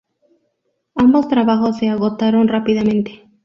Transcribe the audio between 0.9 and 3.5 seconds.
Ambos trabajos se agotaron rápidamente.